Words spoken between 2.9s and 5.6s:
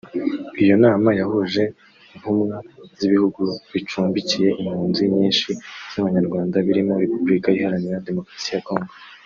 z’ibihugu bicumbikiye impunzi nyinshi